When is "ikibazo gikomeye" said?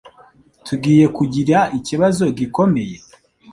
1.77-2.97